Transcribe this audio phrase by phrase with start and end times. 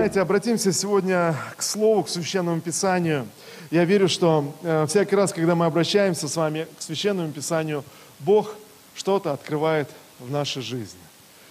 [0.00, 3.28] Знаете, обратимся сегодня к Слову, к Священному Писанию.
[3.70, 7.84] Я верю, что э, всякий раз, когда мы обращаемся с вами к Священному Писанию,
[8.18, 8.54] Бог
[8.94, 10.98] что-то открывает в нашей жизни.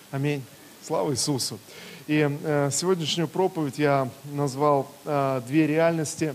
[0.09, 0.43] Аминь.
[0.81, 1.59] Слава Иисусу.
[2.07, 6.33] И э, сегодняшнюю проповедь я назвал э, «Две реальности».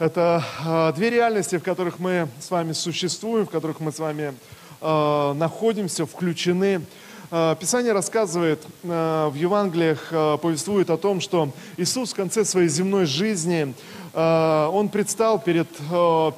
[0.00, 4.34] Это э, две реальности, в которых мы с вами существуем, в которых мы с вами
[4.80, 6.80] э, находимся, включены–
[7.28, 13.06] Писание рассказывает э, в Евангелиях, э, повествует о том, что Иисус в конце своей земной
[13.06, 13.74] жизни,
[14.14, 15.68] Он предстал перед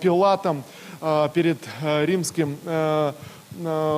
[0.01, 0.65] Пилатом,
[1.33, 2.59] перед римским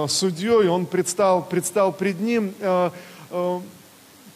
[0.06, 2.52] судьей, Он предстал, предстал пред ним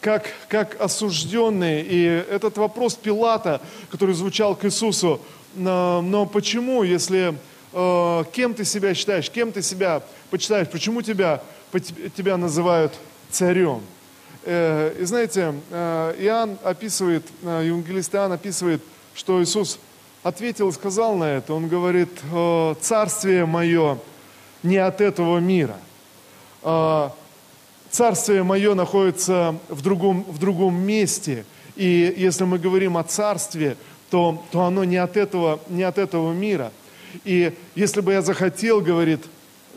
[0.01, 1.83] как, как осужденный.
[1.83, 3.61] И этот вопрос Пилата,
[3.91, 5.21] который звучал к Иисусу,
[5.55, 7.37] но почему, если
[8.33, 11.43] кем ты себя считаешь, кем ты себя почитаешь, почему тебя
[11.81, 12.93] тебя называют
[13.31, 13.83] царем.
[14.45, 18.83] Э, и знаете, э, Иоанн описывает, э, евангелист Иоанн описывает,
[19.15, 19.79] что Иисус
[20.23, 21.55] ответил и сказал на это.
[21.55, 22.09] Он говорит,
[22.81, 23.99] царствие мое
[24.63, 25.77] не от этого мира.
[27.91, 31.45] Царствие мое находится в другом, в другом месте.
[31.77, 33.77] И если мы говорим о царстве,
[34.11, 36.73] то, то оно не от, этого, не от этого мира.
[37.25, 39.21] И если бы я захотел, говорит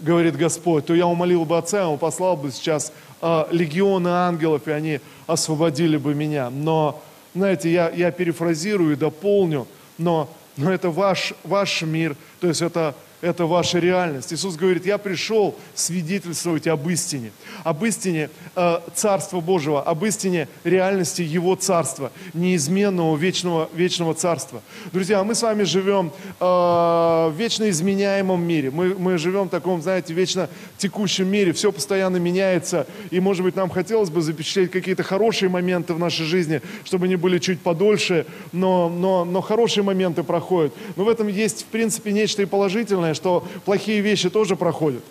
[0.02, 4.72] говорит Господь, то я умолил бы Отца, Он послал бы сейчас э, легионы ангелов, и
[4.72, 6.50] они освободили бы меня.
[6.50, 7.02] Но,
[7.36, 9.67] знаете, я, я перефразирую и дополню,
[9.98, 14.32] но, но это ваш, ваш мир, то есть это это ваша реальность.
[14.32, 17.32] Иисус говорит, я пришел свидетельствовать об истине,
[17.64, 24.62] об истине э, Царства Божьего, об истине реальности Его Царства, неизменного вечного, вечного Царства.
[24.94, 29.82] Друзья, мы с вами живем э, в вечно изменяемом мире, мы, мы живем в таком,
[29.82, 35.04] знаете, вечно текущем мире, все постоянно меняется, и, может быть, нам хотелось бы запечатлеть какие-то
[35.04, 40.23] хорошие моменты в нашей жизни, чтобы они были чуть подольше, но, но, но хорошие моменты
[40.23, 40.73] проходят.
[40.95, 45.04] Но в этом есть, в принципе, нечто и положительное, главное, что плохие вещи тоже проходят.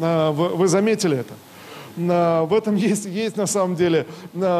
[0.00, 1.34] А, вы заметили это?
[1.96, 4.06] В этом есть, есть на самом деле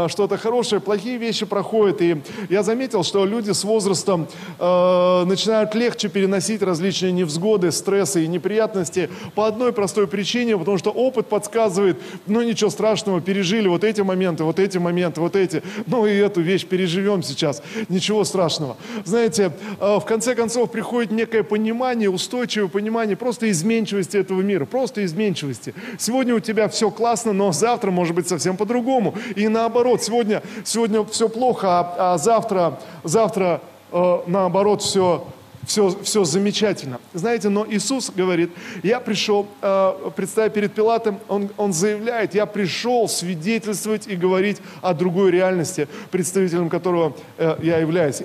[0.08, 0.80] что-то хорошее.
[0.80, 2.00] Плохие вещи проходят.
[2.02, 4.28] И я заметил, что люди с возрастом
[4.58, 10.90] э, начинают легче переносить различные невзгоды, стрессы и неприятности по одной простой причине, потому что
[10.90, 15.62] опыт подсказывает, ну ничего страшного, пережили вот эти моменты, вот эти моменты, вот эти.
[15.86, 17.62] Ну и эту вещь переживем сейчас.
[17.88, 18.76] Ничего страшного.
[19.04, 25.04] Знаете, э, в конце концов приходит некое понимание, устойчивое понимание просто изменчивости этого мира, просто
[25.04, 25.74] изменчивости.
[25.98, 29.14] Сегодня у тебя все классно, прекрасно, но завтра может быть совсем по-другому.
[29.36, 33.60] И наоборот, сегодня, сегодня все плохо, а, а завтра, завтра
[33.92, 35.24] э, наоборот все,
[35.66, 36.98] все, все замечательно.
[37.14, 38.50] Знаете, но Иисус говорит,
[38.82, 44.94] я пришел, э, представя перед Пилатом, он, он заявляет, я пришел свидетельствовать и говорить о
[44.94, 48.22] другой реальности, представителем которого э, я являюсь.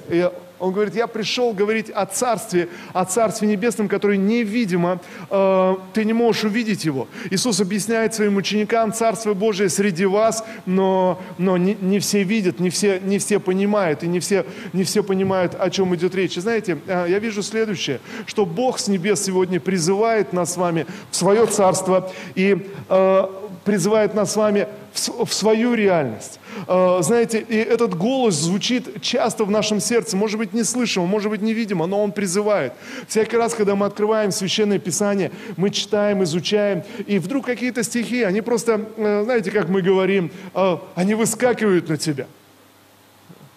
[0.63, 6.13] Он говорит, я пришел говорить о Царстве, о Царстве Небесном, которое невидимо, э, ты не
[6.13, 7.09] можешь увидеть его.
[7.29, 12.69] Иисус объясняет своим ученикам, Царство Божие среди вас, но, но не, не все видят, не
[12.69, 16.38] все, не все понимают, и не все, не все понимают, о чем идет речь.
[16.38, 20.85] И знаете, э, я вижу следующее, что Бог с небес сегодня призывает нас с вами
[21.12, 23.28] в свое Царство и э,
[23.63, 26.40] призывает нас с вами в, свою реальность.
[26.68, 31.29] Э, знаете, и этот голос звучит часто в нашем сердце, может быть, не слышимо, может
[31.31, 32.74] быть, невидимо, но он призывает.
[33.07, 38.41] Всякий раз, когда мы открываем Священное Писание, мы читаем, изучаем, и вдруг какие-то стихи, они
[38.41, 42.28] просто, э, знаете, как мы говорим, э, они выскакивают на тебя.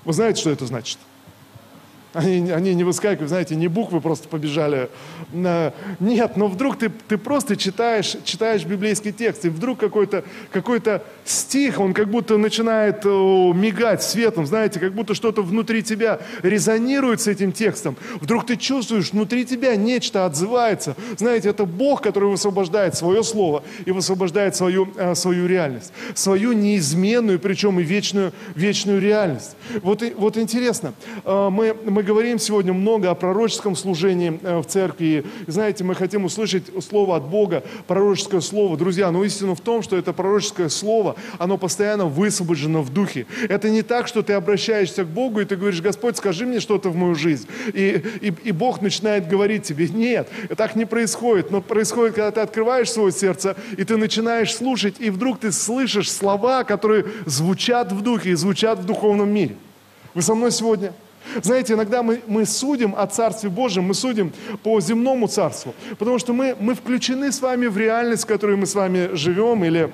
[0.05, 0.99] Вы знаете, что это значит?
[2.17, 4.89] Они, они не выскакивают, знаете, не буквы просто побежали.
[5.33, 10.81] Нет, но вдруг ты, ты просто читаешь, читаешь библейский текст, и вдруг какой-то какой
[11.25, 17.27] стих, он как будто начинает мигать светом, знаете, как будто что-то внутри тебя резонирует с
[17.27, 17.97] этим текстом.
[18.21, 20.97] Вдруг ты чувствуешь, внутри тебя нечто отзывается.
[21.17, 25.93] Знаете, это Бог, который высвобождает свое слово и высвобождает свою, э, свою реальность.
[26.15, 29.57] Свою неизменную, причем и вечную, вечную реальность.
[29.83, 30.95] Вот, вот интересно,
[31.25, 35.05] э, мы, мы говорим сегодня много о пророческом служении э, в церкви.
[35.05, 38.77] И, знаете, мы хотим услышать слово от Бога, пророческое слово.
[38.79, 43.27] Друзья, но истина в том, что это пророческое слово, оно постоянно высвобождено в духе.
[43.49, 46.89] Это не так, что ты обращаешься к Богу, и ты говоришь, Господь, скажи мне что-то
[46.89, 47.47] в мою жизнь.
[47.75, 51.51] И, и, и Бог начинает говорить тебе, нет, так не происходит.
[51.51, 56.11] Но происходит, когда ты открываешь свое сердце, и ты начинаешь слушать, и вдруг ты слышишь
[56.11, 59.57] слова, которые звучат в духе и звучат в духовном мире.
[60.15, 60.93] Вы со мной сегодня?
[61.43, 64.33] Знаете, иногда мы, мы судим о Царстве Божьем, мы судим
[64.63, 68.67] по земному Царству, потому что мы, мы включены с вами в реальность, в которой мы
[68.67, 69.91] с вами живем, или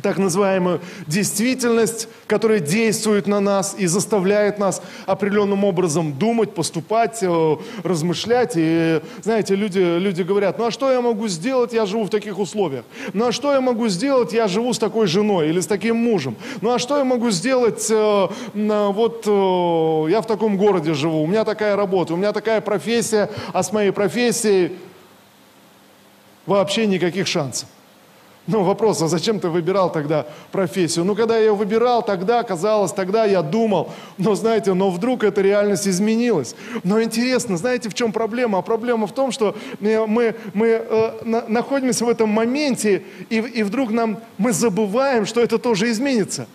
[0.00, 7.56] так называемую действительность, которая действует на нас и заставляет нас определенным образом думать, поступать, э,
[7.82, 8.52] размышлять.
[8.56, 12.38] И, знаете, люди, люди говорят, ну а что я могу сделать, я живу в таких
[12.38, 12.84] условиях.
[13.12, 16.36] Ну а что я могу сделать, я живу с такой женой или с таким мужем.
[16.62, 21.26] Ну а что я могу сделать, э, вот э, я в таком городе живу, у
[21.26, 24.72] меня такая работа, у меня такая профессия, а с моей профессией
[26.46, 27.68] вообще никаких шансов.
[28.48, 31.04] Ну, вопрос, а зачем ты выбирал тогда профессию?
[31.04, 35.40] Ну, когда я ее выбирал, тогда казалось, тогда я думал, но знаете, но вдруг эта
[35.42, 36.56] реальность изменилась.
[36.82, 38.58] Но интересно, знаете, в чем проблема?
[38.58, 43.62] А проблема в том, что мы, мы э, на, находимся в этом моменте, и, и
[43.62, 46.48] вдруг нам, мы забываем, что это тоже изменится.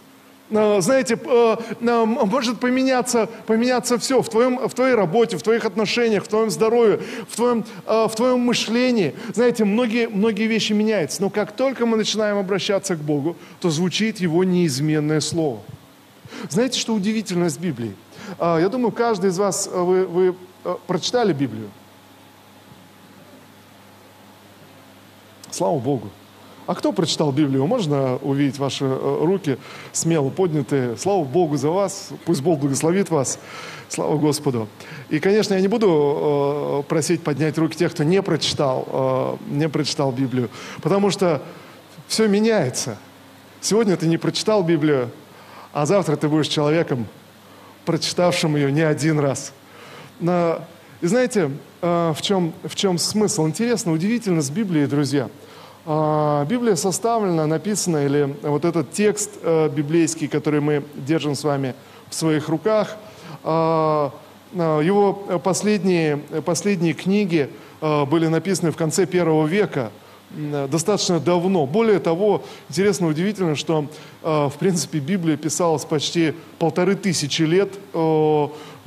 [0.50, 5.66] Э, знаете, э, э, может поменяться, поменяться все в, твоем, в твоей работе, в твоих
[5.66, 9.14] отношениях, в твоем здоровье, в твоем, в твоем мышлении.
[9.34, 11.22] Знаете, многие, многие вещи меняются.
[11.22, 15.60] Но как только мы начинаем обращаться к Богу, то звучит Его неизменное Слово.
[16.50, 17.96] Знаете, что удивительно с Библией?
[18.40, 20.36] Я думаю, каждый из вас, вы, вы
[20.86, 21.70] прочитали Библию?
[25.50, 26.10] Слава Богу.
[26.68, 27.66] А кто прочитал Библию?
[27.66, 29.58] Можно увидеть ваши э, руки
[29.94, 30.98] смело поднятые.
[30.98, 32.10] Слава Богу за вас.
[32.26, 33.40] Пусть Бог благословит вас.
[33.88, 34.68] Слава Господу.
[35.10, 39.70] И, конечно, я не буду э, просить поднять руки тех, кто не прочитал, э, не
[39.70, 40.50] прочитал Библию.
[40.82, 41.42] Потому что
[42.10, 42.98] все меняется.
[43.62, 45.10] Сегодня ты не прочитал Библию,
[45.72, 47.08] а завтра ты будешь человеком,
[47.86, 49.54] прочитавшим ее не один раз.
[50.20, 50.60] Но,
[51.00, 51.50] и знаете,
[51.82, 53.48] в чем, в чем смысл?
[53.48, 55.30] Интересно, удивительно с Библией, друзья–
[55.88, 61.76] Библия составлена, написана, или вот этот текст э, библейский, который мы держим с вами
[62.10, 62.98] в своих руках,
[63.46, 64.12] а,
[64.54, 67.50] а, его последние, последние книги
[67.80, 69.92] были написаны в конце первого века,
[70.32, 71.66] достаточно давно.
[71.66, 73.86] Более того, интересно, удивительно, что,
[74.24, 77.72] в принципе, Библия писалась почти полторы тысячи лет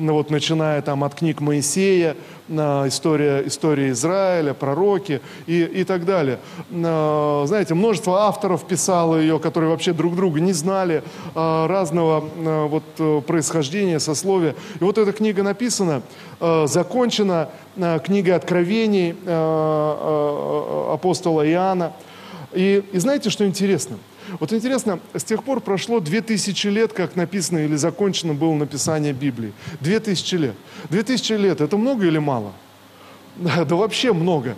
[0.01, 2.17] ну, вот, начиная там от книг Моисея,
[2.49, 6.39] история, история Израиля, пророки и, и так далее.
[6.71, 11.05] Знаете, множество авторов писало ее, которые вообще друг друга не знали,
[11.35, 12.25] а, разного
[12.69, 14.55] вот, э, происхождения, сословия.
[14.81, 16.03] И вот эта книга написана,
[16.41, 17.51] э, закончена
[18.05, 21.93] книгой Откровений э, апостола Иоанна.
[22.53, 23.99] И, и знаете, что интересно–
[24.39, 29.53] вот интересно, с тех пор прошло 2000 лет, как написано или закончено было написание Библии.
[29.81, 30.55] 2000 лет.
[30.91, 32.53] 2000 лет– это много или мало?
[33.71, 34.57] Да, вообще много.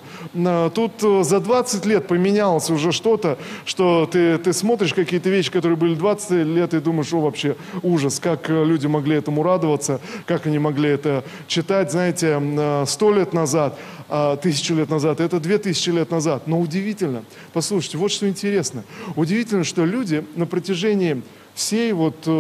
[0.74, 5.76] Тут э, за 20 лет поменялось уже что-то, что ты, ты смотришь какие-то вещи, которые
[5.76, 10.46] были 20 лет, и думаешь, о, вообще ужас, как э, люди могли этому радоваться, как
[10.46, 15.58] они могли это читать, знаете, э, сто лет назад, а, тысячу лет назад, это две
[15.58, 16.46] тысячи лет назад.
[16.46, 18.84] Но удивительно, послушайте, вот что интересно.
[19.16, 21.22] Удивительно, что люди на протяжении
[21.54, 22.30] всей вот э,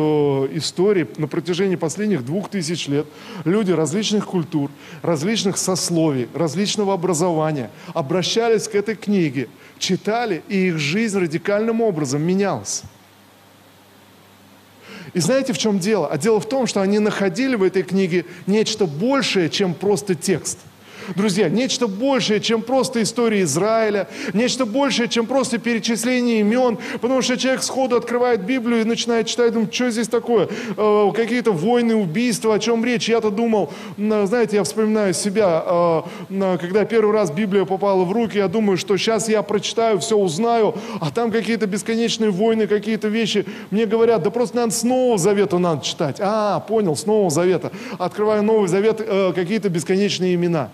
[0.52, 3.06] истории на протяжении последних двух тысяч лет
[3.44, 4.70] люди различных культур,
[5.02, 9.48] различных сословий, различного образования обращались к этой книге,
[9.78, 12.82] читали, и их жизнь радикальным образом менялась.
[15.12, 16.08] И знаете, в чем дело?
[16.08, 20.58] А дело в том, что они находили в этой книге нечто большее, чем просто текст–
[21.16, 27.36] Друзья, нечто большее, чем просто история Израиля, нечто большее, чем просто перечисление имен, потому что
[27.36, 30.48] человек сходу открывает Библию и начинает читать, думает, что здесь такое?
[30.76, 33.08] Э, какие-то войны, убийства, о чем речь?
[33.08, 35.64] Я-то думал, знаете, я вспоминаю себя,
[36.30, 40.16] э, когда первый раз Библия попала в руки, я думаю, что сейчас я прочитаю, все
[40.16, 43.46] узнаю, а там какие-то бесконечные войны, какие-то вещи.
[43.70, 46.16] Мне говорят, да просто надо с Нового Завета надо читать.
[46.20, 47.72] А, понял, с Нового Завета.
[47.98, 50.70] Открываю Новый Завет, э, какие-то бесконечные имена.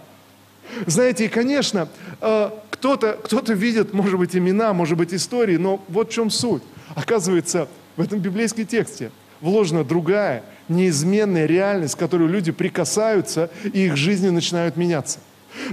[0.87, 1.89] Знаете, и, конечно,
[2.21, 6.63] э, кто-то кто видит, может быть, имена, может быть, истории, но вот в чем суть.
[6.95, 9.11] Оказывается, в этом библейском тексте
[9.41, 15.21] вложена другая, неизменная реальность, к которой люди прикасаются, и их жизни начинают меняться.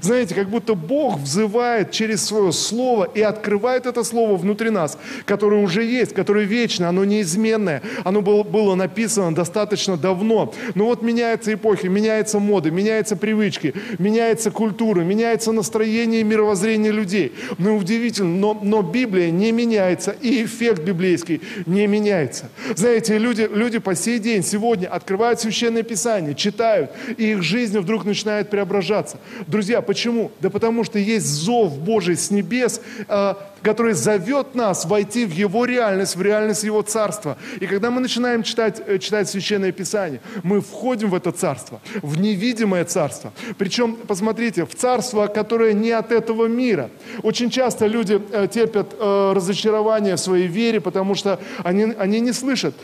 [0.01, 5.61] Знаете, как будто Бог взывает через свое слово и открывает это слово внутри нас, которое
[5.61, 10.53] уже есть, которое вечно, оно неизменное, оно было, было написано достаточно давно.
[10.75, 17.33] Но вот меняются эпохи, меняются моды, меняются привычки, меняется культура, меняется настроение и мировоззрение людей.
[17.57, 22.49] Ну, удивительно, но, но Библия не меняется, и эффект библейский не меняется.
[22.75, 28.05] Знаете, люди, люди по сей день, сегодня открывают Священное Писание, читают, и их жизнь вдруг
[28.05, 29.17] начинает преображаться.
[29.47, 30.31] Друзья, Друзья, почему?
[30.39, 32.79] Да потому что есть зов Божий с небес,
[33.09, 37.37] э, который зовет нас войти в Его реальность, в реальность Его Царства.
[37.59, 42.17] И когда мы начинаем читать, э, читать Священное Писание, мы входим в это Царство, в
[42.17, 43.33] невидимое Царство.
[43.57, 46.89] Причем, посмотрите, в Царство, которое не от этого мира.
[47.21, 52.75] Очень часто люди э, терпят разочарование в своей вере, потому что они, они не слышат,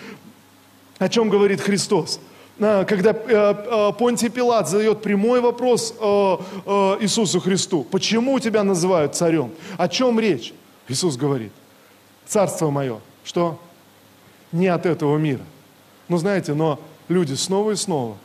[1.00, 2.20] о чем говорит Христос
[2.62, 9.52] когда э, э, Понтий Пилат задает прямой вопрос э, Иисусу Христу, почему тебя называют царем?
[9.78, 10.54] О чем речь?
[10.88, 11.52] Иисус говорит,
[12.28, 13.60] царство мое, что?
[14.52, 15.42] Не от этого мира.
[16.08, 18.18] Ну, знаете, но люди снова и снова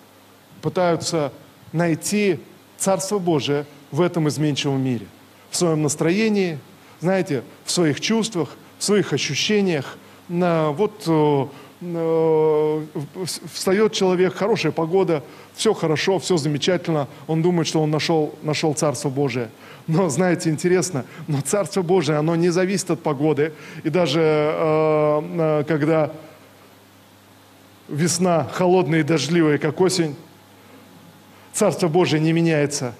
[0.60, 1.32] пытаются
[1.72, 2.40] найти
[2.76, 5.06] Царство Божие в этом изменчивом мире.
[5.50, 6.58] В своем настроении,
[7.00, 9.96] знаете, в своих чувствах, в своих ощущениях.
[10.28, 11.46] Вот Э,
[13.52, 15.22] встает человек, хорошая погода,
[15.54, 19.50] все хорошо, все замечательно, он думает, что он нашел, нашел Царство Божие.
[19.86, 23.52] Но, знаете, интересно, но Царство Божие, оно не зависит от погоды.
[23.84, 26.12] И даже э, э когда
[27.88, 30.16] весна холодная и дождливая, как осень,
[31.52, 32.94] Царство Божие не меняется.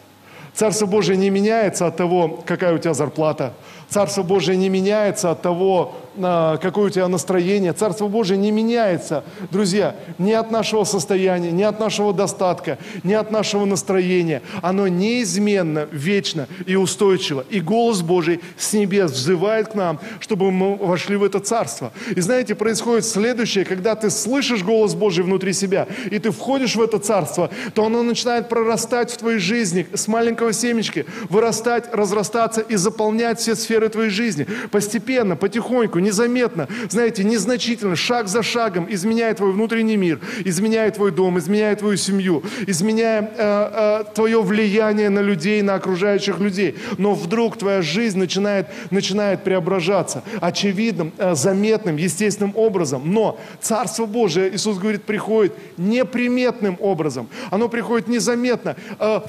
[0.54, 3.52] Царство Божие не меняется от того, какая у тебя зарплата.
[3.88, 7.73] Царство Божие не меняется от того, какое у тебя настроение.
[7.73, 13.31] Царство Божие не меняется, друзья, ни от нашего состояния, ни от нашего достатка, ни от
[13.31, 14.43] нашего настроения.
[14.62, 17.45] Оно неизменно, вечно и устойчиво.
[17.50, 21.93] И голос Божий с небес взывает к нам, чтобы мы вошли в это царство.
[22.14, 26.83] И знаете, происходит следующее, когда ты слышишь голос Божий внутри себя, и ты входишь в
[26.83, 32.76] это царство, то оно начинает прорастать в твоей жизни с маленького семечки, вырастать, разрастаться и
[32.76, 34.47] заполнять все сферы твоей жизни.
[34.71, 41.38] Постепенно, потихоньку, незаметно, знаете, незначительно, шаг за шагом, изменяя твой внутренний мир, изменяя твой дом,
[41.38, 46.76] изменяя твою семью, изменяя э, э, твое влияние на людей, на окружающих людей.
[46.99, 53.02] Но вдруг твоя жизнь начинает, начинает преображаться очевидным, э, заметным, естественным образом.
[53.12, 57.28] Но Царство Божие, Иисус говорит, приходит неприметным образом.
[57.50, 58.76] Оно приходит незаметно.
[58.99, 59.21] Э,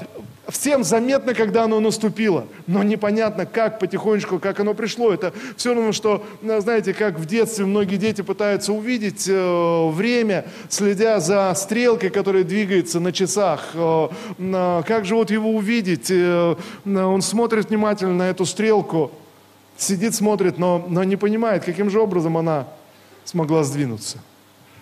[0.49, 5.11] Всем заметно, когда оно наступило, но непонятно, как потихонечку, как оно пришло.
[5.11, 10.45] Это все равно, что, э, знаете, как в детстве многие дети пытаются увидеть э, время,
[10.69, 13.71] следя за стрелкой, которая двигается на часах.
[13.73, 14.07] Э,
[14.87, 16.09] как же вот его увидеть?
[16.09, 19.11] Он смотрит внимательно на эту стрелку,
[19.75, 22.67] сидит, смотрит, но, но не понимает, каким же образом она
[23.25, 24.19] смогла сдвинуться.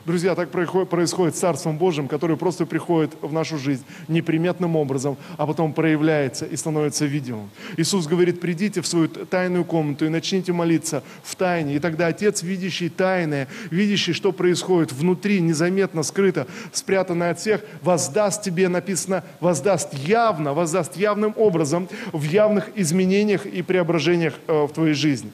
[0.06, 5.48] Друзья, так происходит с Царством Божьим, которое просто приходит в нашу жизнь неприметным образом, а
[5.48, 7.50] потом проявляется и становится видимым.
[7.76, 11.76] Иисус говорит, придите в свою тайную комнату и начните молиться в тайне.
[11.76, 18.44] И тогда Отец, видящий тайное, видящий, что происходит внутри, незаметно, скрыто, спрятанное от всех, воздаст
[18.44, 24.94] тебе, написано, воздаст явно, воздаст явным образом в явных изменениях и преображениях э, в твоей
[24.94, 25.32] жизни.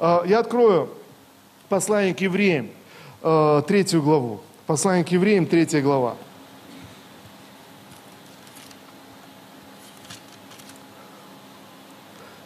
[0.00, 0.88] Э, я открою
[1.68, 2.68] послание к евреям,
[3.22, 4.40] э, третью главу.
[4.66, 6.16] Послание к евреям, третья глава.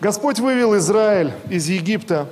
[0.01, 2.29] Господь вывел Израиль из Египта,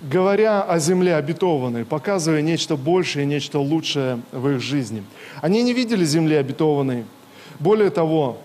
[0.00, 5.02] говоря о земле обетованной, показывая нечто большее, нечто лучшее в их жизни.
[5.42, 7.04] Они не видели земли обетованной.
[7.58, 8.38] Более того,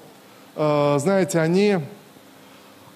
[0.56, 1.80] э, знаете, они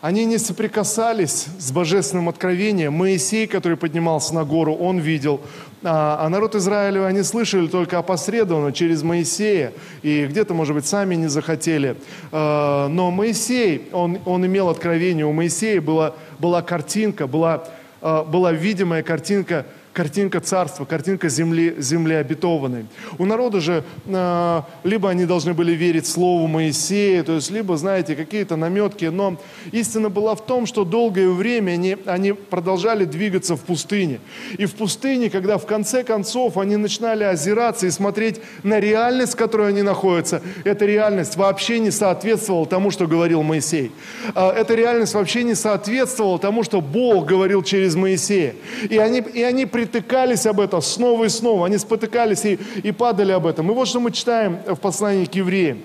[0.05, 2.93] они не соприкасались с божественным откровением.
[2.93, 5.41] Моисей, который поднимался на гору, он видел.
[5.83, 9.73] А, а народ Израиля, они слышали только опосредованно через Моисея.
[10.03, 11.95] И где-то, может быть, сами не захотели.
[12.31, 15.25] А, но Моисей, он, он имел откровение.
[15.25, 17.63] У Моисея была, была картинка, была,
[17.99, 22.85] а, была видимая картинка картинка царства, картинка земли, земли обетованной.
[23.17, 28.15] У народа же э, либо они должны были верить слову Моисея, то есть либо, знаете,
[28.15, 29.37] какие-то наметки, но
[29.71, 34.19] истина была в том, что долгое время они, они продолжали двигаться в пустыне.
[34.57, 39.37] И в пустыне, когда в конце концов они начинали озираться и смотреть на реальность, в
[39.37, 43.93] которой они находятся, эта реальность вообще не соответствовала тому, что говорил Моисей.
[44.35, 48.55] Э, эта реальность вообще не соответствовала тому, что Бог говорил через Моисея.
[48.89, 51.67] И они, и они притыкались об этом снова и снова.
[51.67, 53.69] Они спотыкались и, и падали об этом.
[53.71, 55.83] И вот что мы читаем в послании к евреям.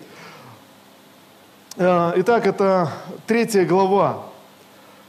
[1.77, 2.91] Э, итак, это
[3.27, 4.25] третья глава.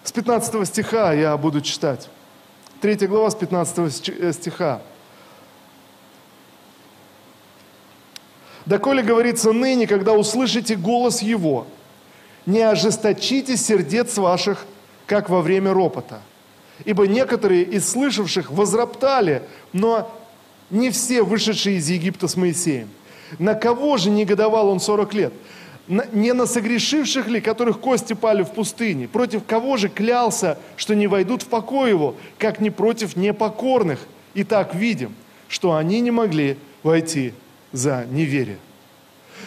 [0.03, 2.10] С 15 стиха я буду читать.
[2.81, 4.81] Третья глава с 15 э, стиха.
[8.65, 11.65] «Доколе говорится ныне, когда услышите голос Его,
[12.45, 14.65] не ожесточите сердец ваших,
[15.07, 16.21] как во время ропота,
[16.85, 20.11] Ибо некоторые из слышавших возроптали, но
[20.69, 22.89] не все вышедшие из Египта с Моисеем.
[23.39, 25.33] На кого же негодовал он 40 лет?
[25.88, 29.07] не на согрешивших ли, которых кости пали в пустыне?
[29.07, 34.00] Против кого же клялся, что не войдут в покой его, как не против непокорных?
[34.33, 35.13] И так видим,
[35.50, 37.33] что они не могли войти
[37.73, 38.57] за неверие.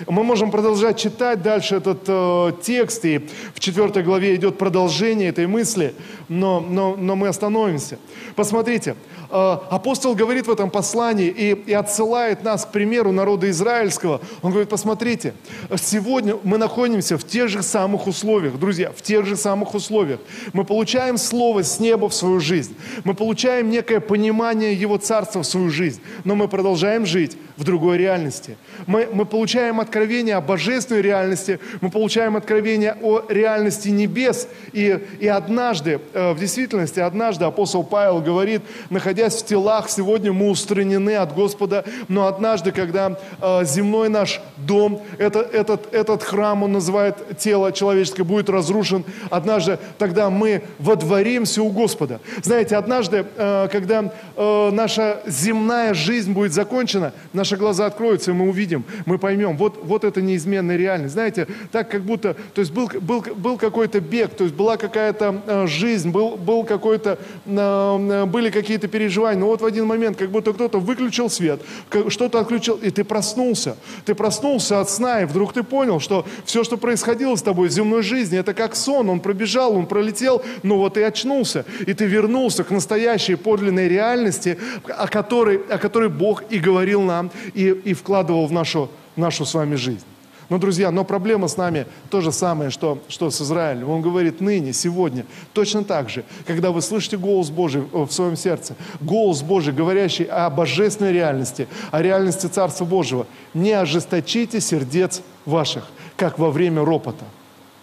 [0.09, 5.47] Мы можем продолжать читать дальше этот э, текст, и в четвертой главе идет продолжение этой
[5.47, 5.95] мысли,
[6.29, 7.99] но, но, но мы остановимся.
[8.37, 8.97] Посмотрите,
[9.31, 14.21] э, апостол говорит в этом послании и, и отсылает нас к примеру народа израильского.
[14.43, 15.35] Он говорит, посмотрите,
[15.77, 20.21] сегодня мы находимся в тех же самых условиях, друзья, в тех же самых условиях.
[20.53, 22.75] Мы получаем слово с неба в свою жизнь,
[23.05, 27.99] мы получаем некое понимание Его Царства в свою жизнь, но мы продолжаем жить в другой
[27.99, 28.57] реальности.
[28.87, 34.49] Мы, мы получаем откровение о божественной реальности, мы получаем откровение о реальности небес.
[34.73, 40.51] И, и однажды, э, в действительности, однажды апостол Павел говорит, находясь в телах, сегодня мы
[40.51, 46.73] устранены от Господа, но однажды, когда э, земной наш дом, это, этот, этот храм, он
[46.73, 52.21] называет тело человеческое, будет разрушен, однажды тогда мы водворимся у Господа.
[52.43, 58.85] Знаете, однажды, э, когда наша земная жизнь будет закончена, наши глаза откроются, и мы увидим,
[59.07, 61.15] мы поймем, вот, вот это неизменная реальность.
[61.15, 65.43] Знаете, так как будто, то есть был, был, был какой-то бег, то есть была какая-то
[65.47, 70.17] э, жизнь, был, был какой-то, э, э, были какие-то переживания, но вот в один момент,
[70.17, 71.61] как будто кто-то выключил свет,
[72.09, 73.77] что-то отключил, и ты проснулся.
[74.05, 77.73] Ты проснулся от сна, и вдруг ты понял, что все, что происходило с тобой в
[77.73, 82.07] земной жизни, это как сон, он пробежал, он пролетел, но вот и очнулся, и ты
[82.07, 87.95] вернулся к настоящей подлинной реальности, о которой, о которой Бог и говорил нам, и, и
[87.95, 90.05] вкладывал в нашу, нашу с вами жизнь.
[90.51, 93.89] Но, друзья, но проблема с нами то же самое, что, что с Израилем.
[93.89, 98.77] Он говорит ныне, сегодня, точно так же, когда вы слышите голос Божий в своем сердце,
[99.01, 106.39] голос Божий, говорящий о божественной реальности, о реальности Царства Божьего, не ожесточите сердец ваших, как
[106.39, 107.25] во время ропота.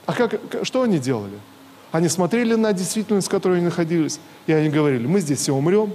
[0.06, 1.40] А как, что они делали?
[1.92, 5.94] Они смотрели на действительность, в которой они находились, и они говорили, мы здесь все умрем,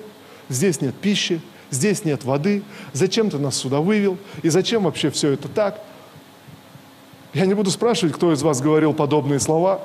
[0.48, 5.32] здесь нет пищи, здесь нет воды, зачем ты нас сюда вывел, и зачем вообще все
[5.32, 5.80] это так?
[7.34, 9.82] Я не буду спрашивать, кто из вас говорил подобные слова.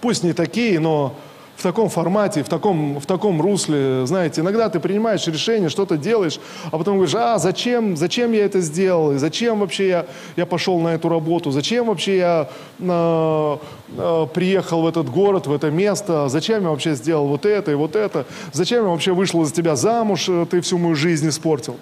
[0.00, 1.16] Пусть не такие, но
[1.56, 6.38] в таком формате, в таком, в таком русле, знаете, иногда ты принимаешь решение, что-то делаешь,
[6.70, 10.78] а потом говоришь, а зачем, зачем я это сделал, и зачем вообще я, я пошел
[10.80, 13.56] на эту работу, зачем вообще я э,
[13.96, 17.74] э, приехал в этот город, в это место, зачем я вообще сделал вот это и
[17.74, 21.76] вот это, зачем я вообще вышел из тебя замуж, э, ты всю мою жизнь испортил.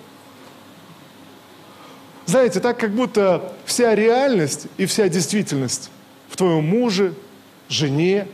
[2.26, 5.90] Знаете, так как будто вся реальность и вся действительность
[6.28, 7.14] в твоем муже,
[7.68, 8.28] жене,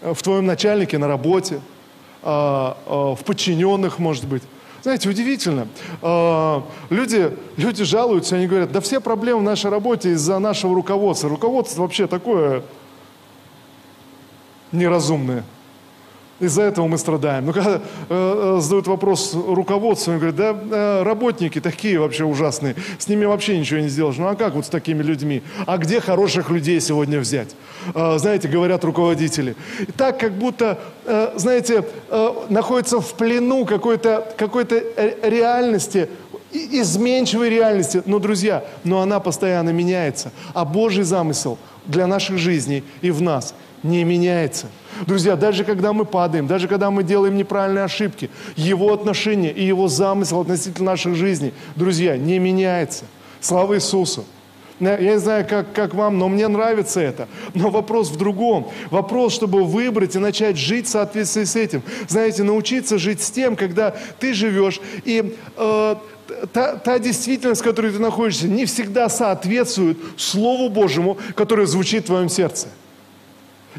[0.00, 1.60] в твоем начальнике на работе,
[2.22, 4.42] а, а, в подчиненных, может быть.
[4.82, 5.66] Знаете, удивительно.
[6.90, 11.28] Люди, люди жалуются, они говорят, да все проблемы в нашей работе из-за нашего руководства.
[11.28, 12.62] Руководство вообще такое
[14.70, 15.42] неразумное.
[16.38, 17.46] Из-за этого мы страдаем.
[17.46, 22.74] Но когда э, э, задают вопрос руководству, они говорят, да э, работники такие вообще ужасные,
[22.98, 24.16] с ними вообще ничего не сделаешь.
[24.18, 25.42] Ну а как вот с такими людьми?
[25.66, 27.56] А где хороших людей сегодня взять?
[27.94, 29.56] Э, знаете, говорят руководители.
[29.80, 34.66] И так как будто, э, знаете, э, находится в плену какой-то какой
[35.22, 36.08] реальности,
[36.52, 38.02] изменчивой реальности.
[38.04, 40.32] Но, друзья, но она постоянно меняется.
[40.52, 44.66] А Божий замысел для наших жизней и в нас не меняется.
[45.06, 49.88] Друзья, даже когда мы падаем, даже когда мы делаем неправильные ошибки, Его отношение и Его
[49.88, 53.04] замысел относительно наших жизней, друзья, не меняется.
[53.40, 54.24] Слава Иисусу!
[54.78, 57.28] Я не знаю, как, как вам, но мне нравится это.
[57.54, 58.70] Но вопрос в другом.
[58.90, 61.82] Вопрос, чтобы выбрать и начать жить в соответствии с этим.
[62.08, 65.96] Знаете, научиться жить с тем, когда ты живешь, и э,
[66.52, 72.06] та, та действительность, в которой ты находишься, не всегда соответствует Слову Божьему, которое звучит в
[72.08, 72.68] твоем сердце.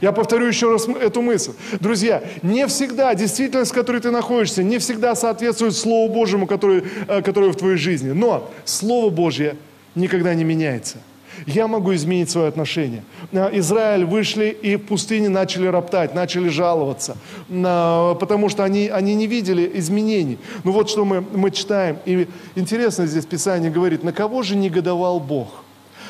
[0.01, 1.51] Я повторю еще раз эту мысль.
[1.79, 7.21] Друзья, не всегда действительность, в которой ты находишься, не всегда соответствует Слову Божьему, которое, э,
[7.21, 8.11] которое в твоей жизни.
[8.11, 9.55] Но Слово Божье
[9.95, 10.97] никогда не меняется.
[11.45, 13.03] Я могу изменить свое отношение.
[13.31, 17.17] Э, Израиль вышли и в пустыне начали роптать, начали жаловаться,
[17.49, 20.37] э, потому что они, они не видели изменений.
[20.63, 21.97] Ну вот что мы, мы читаем.
[22.05, 25.63] И интересно здесь Писание говорит, на кого же негодовал Бог?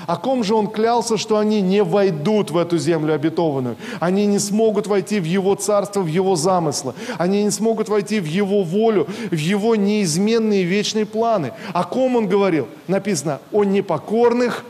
[0.07, 3.75] О ком же он клялся, что они не войдут в эту землю обетованную?
[3.99, 6.93] Они не смогут войти в его царство, в его замыслы.
[7.17, 11.51] Они не смогут войти в его волю, в его неизменные вечные планы.
[11.73, 12.69] О ком он говорил?
[12.87, 14.63] Написано о непокорных,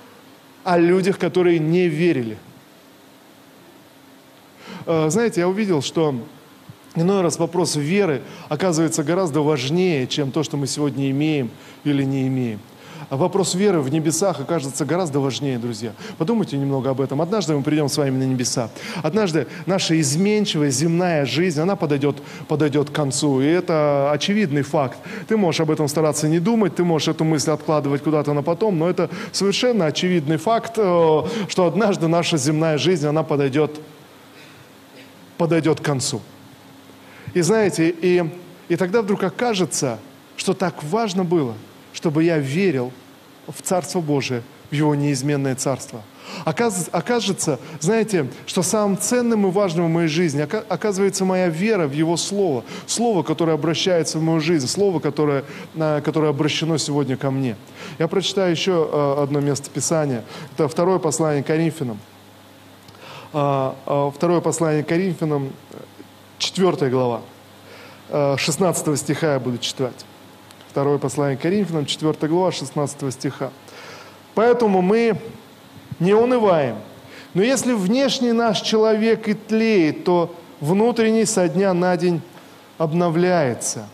[0.63, 2.39] о людях, которые не верили.
[4.87, 6.15] Э, знаете, я увидел, что
[6.95, 11.51] иной раз вопрос веры оказывается гораздо важнее, чем то, что мы сегодня имеем
[11.83, 12.59] или не имеем.
[13.09, 15.93] Вопрос веры в небесах окажется гораздо важнее, друзья.
[16.17, 17.21] Подумайте немного об этом.
[17.21, 18.69] Однажды мы придем с вами на небеса.
[19.03, 23.41] Однажды наша изменчивая земная жизнь, она подойдет, подойдет к концу.
[23.41, 24.97] И это очевидный факт.
[25.27, 28.77] Ты можешь об этом стараться не думать, ты можешь эту мысль откладывать куда-то на потом,
[28.79, 33.79] но это совершенно очевидный факт, э, что однажды наша земная жизнь, она подойдет,
[35.37, 36.21] подойдет к концу.
[37.33, 38.23] И знаете, и,
[38.69, 39.99] и тогда вдруг окажется,
[40.35, 41.53] что так важно было,
[41.97, 42.93] чтобы я верил
[43.47, 46.03] в Царство Божие, в Его неизменное Царство.
[46.45, 52.15] Окажется, знаете, что самым ценным и важным в моей жизни оказывается моя вера в Его
[52.15, 52.63] Слово.
[52.85, 55.43] Слово, которое обращается в мою жизнь, Слово, которое,
[55.75, 57.55] которое обращено сегодня ко мне.
[57.97, 60.23] Я прочитаю еще э, одно место Писания.
[60.53, 61.99] Это второе послание Коринфянам.
[63.33, 65.51] А, а, второе послание Коринфянам,
[66.37, 67.21] 4 глава.
[68.11, 70.05] 16 э, стиха я буду читать.
[70.69, 73.51] Второе послание Коринфянам, 4 глава, 16 стиха.
[74.35, 75.17] Поэтому мы
[75.99, 76.77] не унываем.
[77.33, 82.21] Но если внешний наш человек и тлеет, то внутренний со дня на день
[82.77, 83.87] обновляется.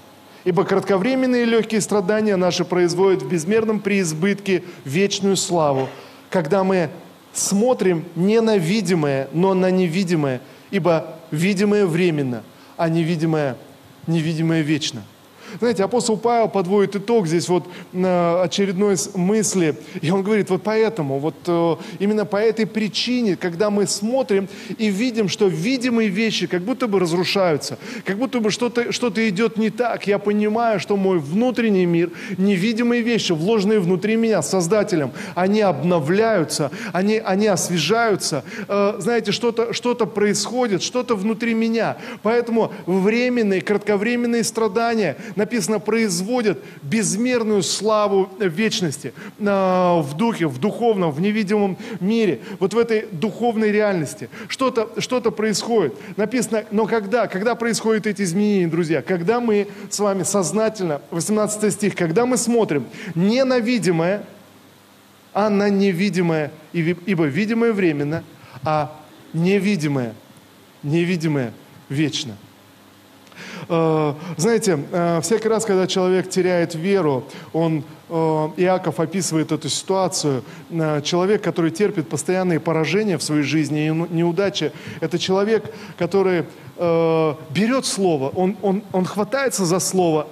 [0.43, 5.87] Ибо кратковременные легкие страдания наши производят в безмерном преизбытке вечную славу,
[6.29, 6.89] когда мы
[7.31, 12.43] смотрим не на видимое, но на невидимое, ибо видимое временно,
[12.75, 13.55] а невидимое,
[14.05, 15.03] невидимое вечно.
[15.59, 21.35] Знаете, апостол Павел подводит итог здесь вот очередной мысли, и он говорит, вот поэтому, вот
[21.47, 26.87] э, именно по этой причине, когда мы смотрим и видим, что видимые вещи как будто
[26.87, 31.85] бы разрушаются, как будто бы что-то что идет не так, я понимаю, что мой внутренний
[31.85, 39.73] мир, невидимые вещи, вложенные внутри меня Создателем, они обновляются, они, они освежаются, э, знаете, что-то
[39.73, 41.97] что происходит, что-то внутри меня.
[42.23, 49.13] Поэтому временные, кратковременные страдания– написано, производят безмерную славу вечности
[49.45, 54.29] а, в духе, в духовном, в невидимом мире, вот в этой духовной реальности.
[54.47, 55.95] Что-то что происходит.
[56.15, 57.27] Написано, но когда?
[57.27, 59.01] Когда происходят эти изменения, друзья?
[59.01, 64.23] Когда мы с вами сознательно, 18 стих, когда мы смотрим не на видимое,
[65.33, 68.23] а на невидимое, ибо видимое временно,
[68.63, 68.97] а
[69.33, 70.13] невидимое,
[70.83, 71.51] невидимое
[71.89, 72.37] вечно.
[73.69, 77.23] Э, знаете, э, всякий раз, когда человек теряет веру,
[77.53, 78.13] он, э,
[78.57, 80.43] Иаков описывает эту ситуацию,
[81.03, 84.71] человек, который терпит постоянные поражения в своей жизни и неудачи,
[85.01, 85.65] это человек,
[85.97, 86.45] который
[87.51, 90.27] берет слово, он, он, он хватается за слово,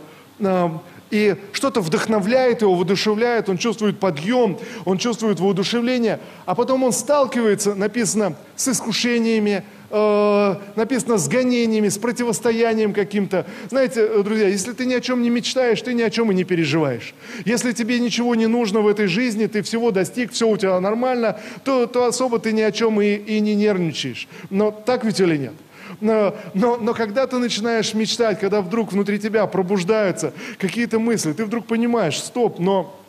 [1.12, 7.76] и что-то вдохновляет его, воодушевляет, он чувствует подъем, он чувствует воодушевление, а потом он сталкивается,
[7.76, 13.46] написано, с искушениями, э, написано с гонениями, с противостоянием каким-то.
[13.70, 16.36] Знаете, э, друзья, если ты ни о чем не мечтаешь, ты ни о чем и
[16.36, 17.14] не переживаешь.
[17.46, 21.40] Если тебе ничего не нужно в этой жизни, ты всего достиг, все у тебя нормально,
[21.64, 24.28] то, то особо ты ни о чем и, и не нервничаешь.
[24.50, 25.54] Но так ведь или нет?
[26.00, 31.46] Но, но, но когда ты начинаешь мечтать, когда вдруг внутри тебя пробуждаются какие-то мысли, ты
[31.46, 33.01] вдруг понимаешь, стоп, но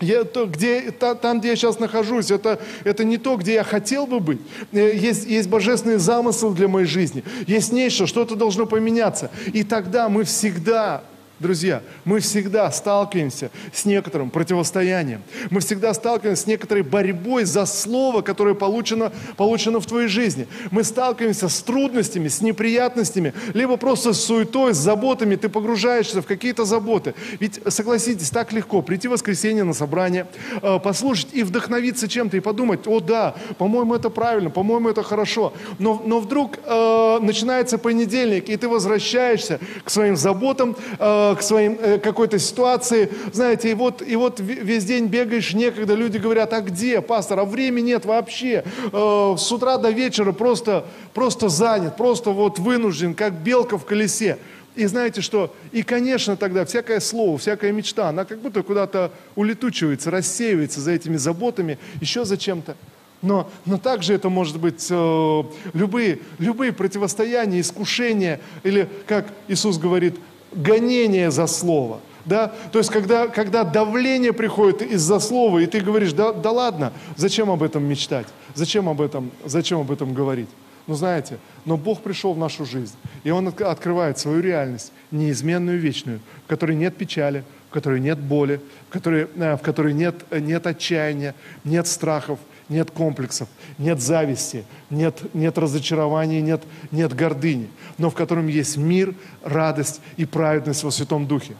[0.00, 3.64] я, то, где, та, там, где я сейчас нахожусь, это, это не то, где я
[3.64, 4.40] хотел бы быть.
[4.72, 7.24] Э, есть, есть божественный замысел для моей жизни.
[7.46, 9.30] Есть нечто, что-то должно поменяться.
[9.52, 11.02] И тогда мы всегда
[11.38, 15.22] Друзья, мы всегда сталкиваемся с некоторым противостоянием.
[15.50, 20.48] Мы всегда сталкиваемся с некоторой борьбой за слово, которое получено, получено в твоей жизни.
[20.70, 25.36] Мы сталкиваемся с трудностями, с неприятностями, либо просто с суетой, с заботами.
[25.36, 27.14] Ты погружаешься в какие-то заботы.
[27.38, 30.26] Ведь, согласитесь, так легко прийти в воскресенье на собрание,
[30.62, 35.52] э, послушать и вдохновиться чем-то, и подумать, о да, по-моему, это правильно, по-моему, это хорошо.
[35.78, 41.78] Но, но вдруг э, начинается понедельник, и ты возвращаешься к своим заботам, э, к своим
[41.80, 46.60] э, какой-то ситуации, знаете, и вот, и вот весь день бегаешь, некогда, люди говорят, а
[46.60, 50.84] где, пастор, а времени нет вообще, э, с утра до вечера просто,
[51.14, 54.38] просто занят, просто вот вынужден, как белка в колесе.
[54.74, 55.54] И знаете что?
[55.72, 61.16] И, конечно, тогда всякое слово, всякая мечта, она как будто куда-то улетучивается, рассеивается за этими
[61.16, 62.76] заботами, еще за чем-то.
[63.22, 70.16] Но, но также это может быть э, любые, любые противостояния, искушения, или, как Иисус говорит,
[70.56, 72.00] гонение за слово.
[72.24, 72.52] Да?
[72.72, 77.50] То есть, когда, когда давление приходит из-за слова, и ты говоришь, да, да ладно, зачем
[77.50, 78.26] об этом мечтать?
[78.54, 80.48] Зачем об этом, зачем об этом говорить?
[80.88, 86.20] Ну, знаете, но Бог пришел в нашу жизнь, и Он открывает свою реальность, неизменную, вечную,
[86.44, 90.66] в которой нет печали, в которой нет боли, в которой, э, в которой нет, нет
[90.66, 92.38] отчаяния, нет страхов,
[92.68, 93.48] нет комплексов,
[93.78, 100.24] нет зависти, нет, нет разочарования, нет, нет гордыни, но в котором есть мир, радость и
[100.24, 101.56] праведность во Святом Духе.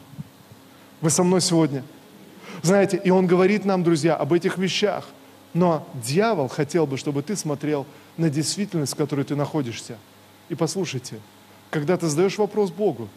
[1.01, 1.83] Вы со мной сегодня?
[2.63, 5.05] Знаете, и он говорит нам, друзья, об этих вещах.
[5.53, 7.85] Но дьявол хотел бы, чтобы ты смотрел
[8.17, 9.97] на действительность, в которой ты находишься.
[10.49, 11.19] И послушайте,
[11.69, 13.07] когда ты задаешь вопрос Богу,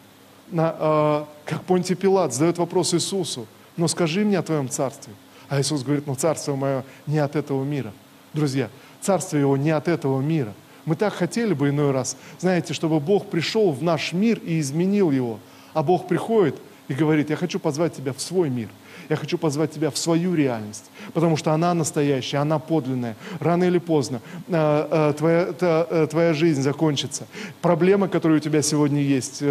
[0.49, 5.13] на, э, как Понтий Пилат задает вопрос Иисусу, но скажи мне о твоем царстве.
[5.51, 7.91] А Иисус говорит, ну царство мое не от этого мира.
[8.33, 8.69] Друзья,
[9.01, 10.53] царство его не от этого мира.
[10.85, 15.11] Мы так хотели бы иной раз, знаете, чтобы Бог пришел в наш мир и изменил
[15.11, 15.39] его.
[15.73, 16.55] А Бог приходит
[16.87, 18.69] и говорит, я хочу позвать тебя в свой мир–
[19.11, 23.17] я хочу позвать тебя в свою реальность, потому что она настоящая, она подлинная.
[23.41, 24.53] Рано или поздно э,
[24.89, 27.27] э, твоя, э, твоя жизнь закончится.
[27.61, 29.43] Проблемы, которые у тебя сегодня есть,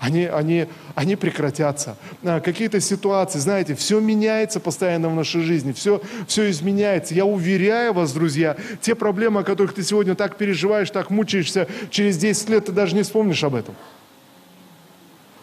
[0.00, 1.98] они, они, они прекратятся.
[2.22, 7.14] Какие-то ситуации, знаете, все меняется постоянно в нашей жизни, все, все изменяется.
[7.14, 12.16] Я уверяю вас, друзья, те проблемы, о которых ты сегодня так переживаешь, так мучаешься, через
[12.16, 13.74] 10 лет ты даже не вспомнишь об этом.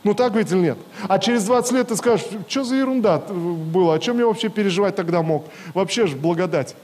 [0.10, 0.78] Ну так ведь или нет?
[1.08, 4.96] А через 20 лет ты скажешь, что за ерунда было, о чем я вообще переживать
[4.96, 5.46] тогда мог?
[5.76, 6.76] Вообще же благодать.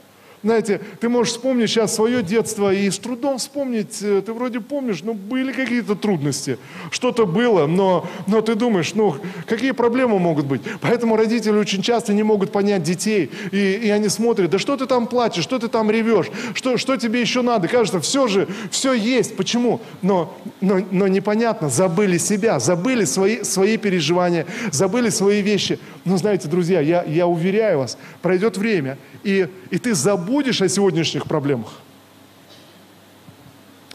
[0.46, 5.02] Знаете, ты можешь вспомнить сейчас свое детство и с трудом вспомнить, э, ты вроде помнишь,
[5.02, 6.56] но были какие-то трудности,
[6.92, 9.16] что-то было, но, но ты думаешь, ну,
[9.48, 10.60] какие проблемы могут быть?
[10.80, 14.86] Поэтому родители очень часто не могут понять детей, и, и они смотрят, да что ты
[14.86, 17.66] там плачешь, что ты там ревешь, что, что тебе еще надо?
[17.66, 19.36] Кажется, все же, все есть.
[19.36, 19.80] Почему?
[20.00, 25.80] Но, но, но непонятно, забыли себя, забыли свои, свои переживания, забыли свои вещи.
[26.06, 31.26] Но знаете, друзья, я, я уверяю вас, пройдет время, и, и ты забудешь о сегодняшних
[31.26, 31.80] проблемах.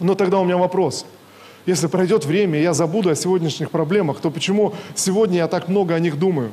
[0.02, 1.06] Но тогда у меня вопрос.
[1.66, 5.96] Если пройдет время, и я забуду о сегодняшних проблемах, то почему сегодня я так много
[5.96, 6.52] о них думаю?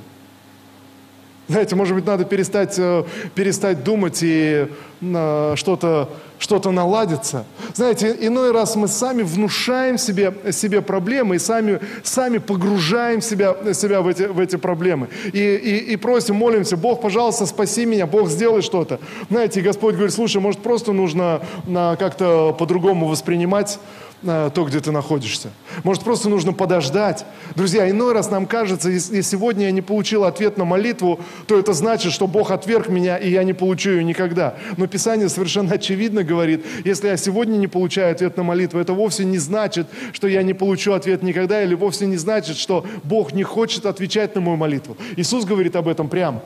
[1.49, 4.69] Знаете, может быть, надо перестать, э, перестать думать и
[5.01, 6.09] э, что-то
[6.39, 7.45] что наладится.
[7.75, 14.03] Знаете, иной раз мы сами внушаем себе, себе проблемы и сами, сами погружаем себя, себя
[14.03, 15.09] в, эти, в эти проблемы.
[15.33, 19.01] И, и, и просим, молимся, Бог, пожалуйста, спаси меня, Бог, сделай что-то.
[19.31, 23.79] Знаете, Господь говорит, слушай, может, просто нужно как-то по-другому воспринимать
[24.23, 25.51] то, где ты находишься.
[25.85, 27.25] Может, просто нужно подождать.
[27.55, 31.73] Друзья, иной раз нам кажется, если сегодня я не получил ответ на молитву, то это
[31.73, 34.57] значит, что Бог отверг меня, и я не получу ее никогда.
[34.77, 39.25] Но Писание совершенно очевидно говорит, если я сегодня не получаю ответ на молитву, это вовсе
[39.25, 43.45] не значит, что я не получу ответ никогда, или вовсе не значит, что Бог не
[43.45, 44.97] хочет отвечать на мою молитву.
[45.17, 46.43] Иисус говорит об этом прямо.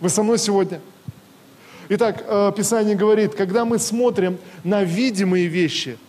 [0.00, 0.80] Вы со мной сегодня?
[1.88, 5.98] Итак, э, Писание говорит, когда мы смотрим на видимые вещи–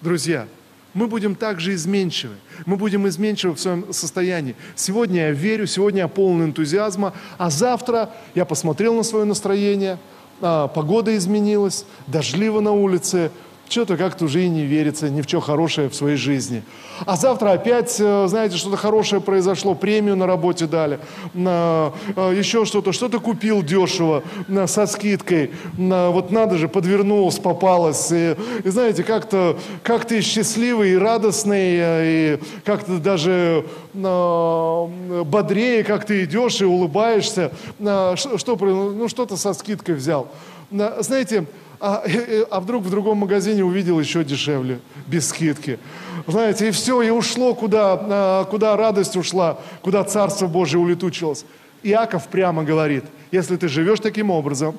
[0.00, 0.46] друзья,
[0.94, 2.34] мы будем также изменчивы.
[2.66, 4.56] Мы будем изменчивы в своем состоянии.
[4.74, 9.98] Сегодня я верю, сегодня я полон энтузиазма, а завтра я посмотрел на свое настроение,
[10.40, 13.30] а, погода изменилась, дождливо на улице,
[13.68, 16.62] что-то как-то уже и не верится ни в что хорошее в своей жизни.
[17.06, 20.98] А завтра опять, э, знаете, что-то хорошее произошло, премию на работе дали,
[21.34, 24.22] на, э, еще что-то, что-то купил дешево,
[24.66, 28.10] со скидкой, вот надо же, подвернулось, попалось.
[28.10, 36.04] И, и знаете, как-то как ты счастливый и радостный, э, и как-то даже бодрее, как
[36.04, 37.50] ты идешь и улыбаешься.
[37.78, 40.28] Что, ну, что-то со скидкой взял.
[40.70, 41.46] Знаете,
[41.80, 42.04] а,
[42.50, 45.78] а вдруг в другом магазине увидел еще дешевле, без скидки.
[46.26, 51.44] Знаете, и все, и ушло куда, а, куда радость ушла, куда Царство Божие улетучилось.
[51.82, 54.76] Иаков прямо говорит, если ты живешь таким образом,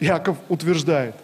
[0.00, 1.14] Иаков утверждает,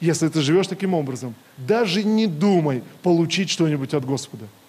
[0.00, 4.46] если ты живешь таким образом, даже не думай получить что-нибудь от Господа–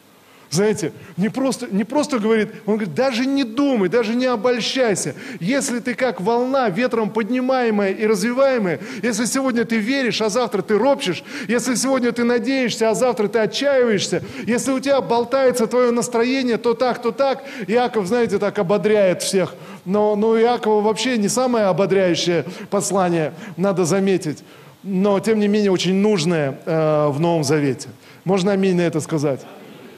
[0.52, 5.16] знаете, не просто, не просто говорит, он говорит, даже не думай, даже не обольщайся.
[5.40, 10.78] Если ты как волна, ветром поднимаемая и развиваемая, если сегодня ты веришь, а завтра ты
[10.78, 16.58] ропчешь, если сегодня ты надеешься, а завтра ты отчаиваешься, если у тебя болтается твое настроение,
[16.58, 19.56] то так, то так, Иаков, знаете, так ободряет всех.
[19.86, 24.44] Но, но Иакова вообще не самое ободряющее послание, надо заметить,
[24.84, 27.88] но тем не менее очень нужное э, в Новом Завете.
[28.26, 29.40] Можно аминь на это сказать?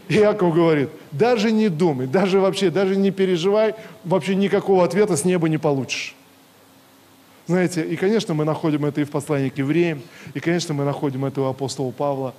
[0.10, 5.50] Иаков говорит, даже не думай, даже вообще, даже не переживай, вообще никакого ответа с неба
[5.50, 6.16] не получишь.
[7.48, 10.02] Знаете, и, конечно, мы находим это и в послании к евреям,
[10.34, 12.34] и, конечно, мы находим это у апостола Павла.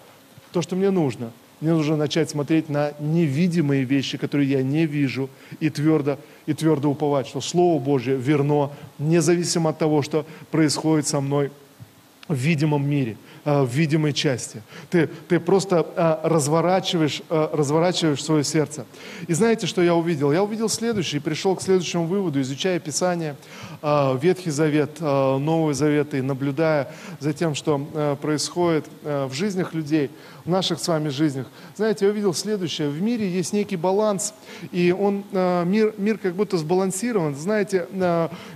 [0.52, 5.28] То, что мне нужно, мне нужно начать смотреть на невидимые вещи, которые я не вижу,
[5.60, 11.20] и твердо, и твердо уповать, что Слово Божье верно, независимо от того, что происходит со
[11.20, 11.50] мной
[12.28, 14.62] в видимом мире, э, в видимой части.
[14.88, 18.86] Ты, ты просто э, разворачиваешь, э, разворачиваешь свое сердце.
[19.26, 20.32] И знаете, что я увидел?
[20.32, 23.36] Я увидел следующее и пришел к следующему выводу, изучая Писание,
[23.82, 30.10] Ветхий Завет, Новый Завет, и наблюдая за тем, что происходит в жизнях людей–
[30.44, 31.46] в наших с вами жизнях.
[31.74, 32.88] Знаете, я увидел следующее.
[32.90, 34.34] В мире есть некий баланс,
[34.72, 37.34] и он, мир, мир как будто сбалансирован.
[37.34, 37.88] Знаете,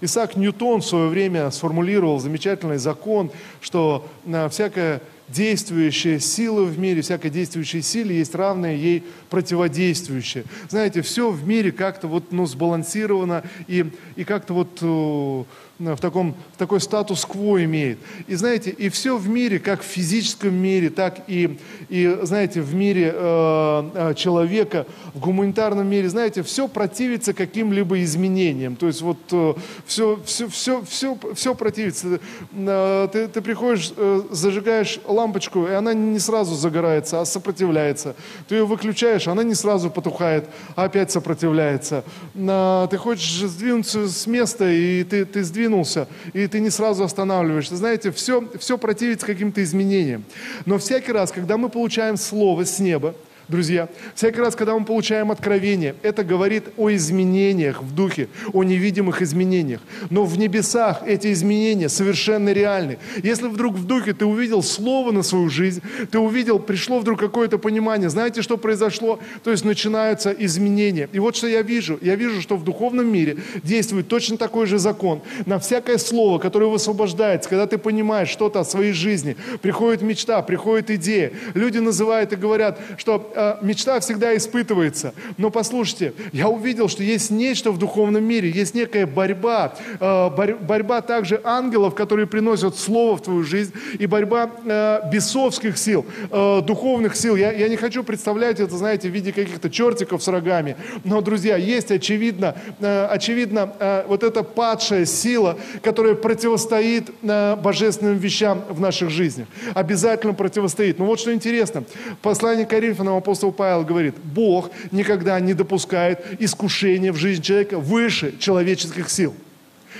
[0.02, 7.02] Исаак Ньютон в свое время сформулировал замечательный закон, что э, всякая действующая сила в мире,
[7.02, 10.44] всякой действующей силе есть равная ей противодействующая.
[10.68, 15.46] Знаете, все в мире как-то вот, ну, сбалансировано и, и как-то вот
[15.78, 17.98] в, таком, в такой статус-кво имеет.
[18.26, 22.74] И знаете, и все в мире, как в физическом мире, так и, и знаете, в
[22.74, 28.74] мире э, э человека, в гуманитарном мире, знаете, все противится каким-либо изменениям.
[28.74, 29.54] То есть вот э,
[29.86, 32.18] все, все, все, все, все противится.
[32.52, 38.16] Э, ты, ты приходишь, э, зажигаешь лампочку, и она не сразу загорается, а сопротивляется.
[38.48, 42.02] Ты ее выключаешь, она не сразу потухает, а опять сопротивляется.
[42.34, 47.04] Э, ты хочешь сдвинуться с места, и ты, ты сдвинулся двинулся, и ты не сразу
[47.04, 47.76] останавливаешься.
[47.76, 50.24] Знаете, все, все противится каким-то изменениям.
[50.64, 53.14] Но всякий раз, когда мы получаем слово с неба,
[53.48, 53.88] друзья.
[54.14, 59.80] Всякий раз, когда мы получаем откровение, это говорит о изменениях в духе, о невидимых изменениях.
[60.10, 62.98] Но в небесах эти изменения совершенно реальны.
[63.22, 67.58] Если вдруг в духе ты увидел слово на свою жизнь, ты увидел, пришло вдруг какое-то
[67.58, 69.18] понимание, знаете, что произошло?
[69.42, 71.08] То есть начинаются изменения.
[71.12, 71.98] И вот что я вижу.
[72.02, 75.22] Я вижу, что в духовном мире действует точно такой же закон.
[75.46, 80.90] На всякое слово, которое высвобождается, когда ты понимаешь что-то о своей жизни, приходит мечта, приходит
[80.90, 81.32] идея.
[81.54, 83.32] Люди называют и говорят, что
[83.62, 85.14] мечта всегда испытывается.
[85.36, 91.00] Но послушайте, я увидел, что есть нечто в духовном мире, есть некая борьба, э, борьба
[91.00, 97.36] также ангелов, которые приносят слово в твою жизнь, и борьба э, бесовских сил, духовных сил.
[97.36, 101.56] Я, я не хочу представлять это, знаете, в виде каких-то чертиков с рогами, но, друзья,
[101.56, 109.46] есть очевидно, очевидно вот эта падшая сила, которая противостоит божественным вещам в наших жизнях.
[109.74, 110.98] Обязательно противостоит.
[110.98, 111.84] Но вот что интересно.
[112.22, 119.10] Послание Коринфянам апостол Павел говорит, Бог никогда не допускает искушения в жизнь человека выше человеческих
[119.10, 119.34] сил.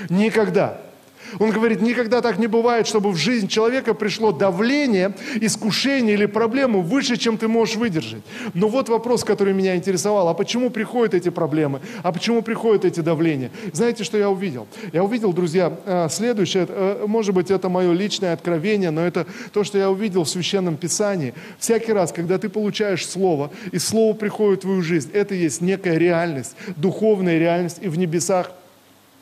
[0.09, 0.81] Никогда.
[1.39, 6.83] Он говорит, никогда так не бывает, чтобы в жизнь человека пришло давление, искушение или проблему
[6.83, 8.23] выше, чем ты можешь выдержать.
[8.55, 10.29] Но вот вопрос, который меня интересовал.
[10.29, 11.81] А почему приходят эти проблемы?
[12.03, 13.51] А почему приходят эти давления?
[13.73, 14.67] Знаете, что я увидел?
[14.93, 19.65] Я увидел, друзья, э, следующее, э, может быть, это мое личное откровение, но это то,
[19.65, 21.35] что я увидел в Священном Писании.
[21.59, 25.99] Всякий раз, когда ты получаешь Слово, и Слово приходит в твою жизнь, это есть некая
[25.99, 28.53] реальность, духовная реальность, и в небесах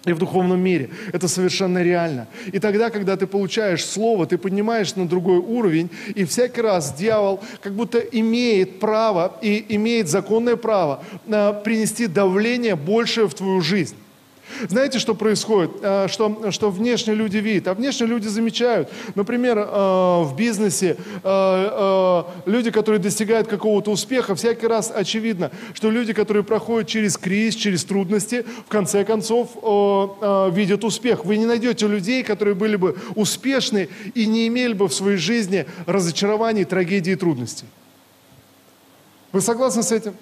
[0.07, 0.91] и в духовном мире.
[1.13, 2.29] Это совершенно реально.
[2.53, 7.41] И тогда, когда ты получаешь Слово, ты поднимаешь на другой уровень, и всякий раз дьявол
[7.61, 13.97] как будто имеет право и имеет законное право э, принести давление большее в твою жизнь.
[14.69, 15.71] Знаете, что происходит?
[15.83, 18.89] Э, что, что внешне люди видят, а внешне люди замечают.
[19.15, 19.63] Например, э,
[20.23, 26.89] в бизнесе э, люди, которые достигают какого-то успеха, всякий раз очевидно, что люди, которые проходят
[26.89, 29.51] через кризис, через трудности, в конце концов
[30.53, 31.25] видят успех.
[31.25, 35.67] Вы не найдете людей, которые были бы успешны и не имели бы в своей жизни
[35.87, 37.67] разочарований, трагедий и трудностей.
[39.33, 40.15] Вы согласны с этим?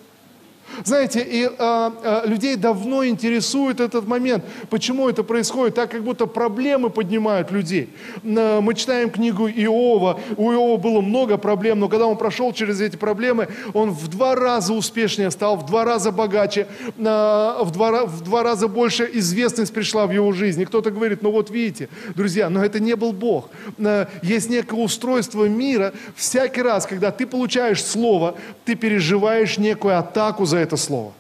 [0.82, 4.44] Знаете, и а, а, людей давно интересует этот момент.
[4.70, 5.74] Почему это происходит?
[5.74, 7.90] Так как будто проблемы поднимают людей.
[8.24, 10.20] А, мы читаем книгу Иова.
[10.36, 14.34] У Иова было много проблем, но когда он прошел через эти проблемы, он в два
[14.34, 16.66] раза успешнее стал, в два раза богаче,
[16.98, 20.60] а, в, два, в два раза больше известность пришла в его жизнь.
[20.60, 23.50] И кто-то говорит, ну вот видите, друзья, но это не был Бог.
[23.78, 25.92] А, есть некое устройство мира.
[26.16, 28.34] Всякий раз, когда ты получаешь слово,
[28.64, 31.12] ты переживаешь некую атаку за это слово.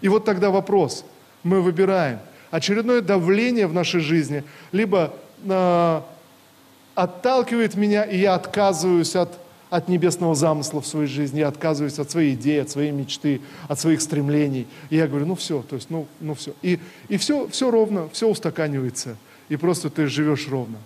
[0.00, 1.04] И вот тогда вопрос.
[1.42, 5.12] Мы выбираем очередное давление в нашей жизни, либо
[5.44, 6.00] э,
[6.94, 9.38] отталкивает меня, и я отказываюсь от,
[9.70, 13.78] от небесного замысла в своей жизни, я отказываюсь от своей идеи, от своей мечты, от
[13.78, 14.66] своих стремлений.
[14.90, 16.54] И я говорю, ну все, то есть, ну, ну все.
[16.62, 19.16] И, и все, все ровно, все устаканивается.
[19.48, 20.78] И просто ты живешь ровно.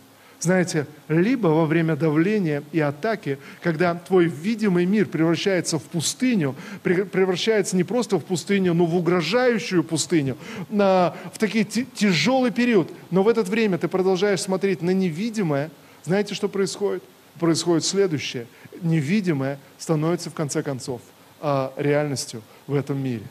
[0.43, 7.77] Знаете, либо во время давления и атаки, когда твой видимый мир превращается в пустыню, превращается
[7.77, 10.37] не просто в пустыню, но в угрожающую пустыню,
[10.69, 15.71] на, в такой тяжелый период, но в это время ты продолжаешь смотреть на невидимое,
[16.03, 17.05] знаете, что происходит?
[17.39, 18.49] Происходит следующее.
[18.81, 21.03] Невидимое становится в конце концов
[21.41, 23.23] а, реальностью в этом мире.